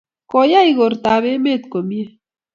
Ko 0.29 0.37
yae 0.51 0.69
igorta 0.71 1.09
ab 1.17 1.23
emet 1.33 1.63
komie 1.71 2.05